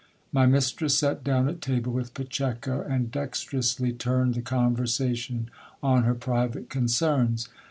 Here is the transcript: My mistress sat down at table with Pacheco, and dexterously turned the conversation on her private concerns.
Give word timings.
My 0.31 0.47
mistress 0.47 0.97
sat 0.97 1.23
down 1.23 1.47
at 1.47 1.61
table 1.61 1.93
with 1.93 2.15
Pacheco, 2.15 2.81
and 2.81 3.11
dexterously 3.11 3.93
turned 3.93 4.33
the 4.33 4.41
conversation 4.41 5.51
on 5.83 6.05
her 6.05 6.15
private 6.15 6.71
concerns. 6.71 7.47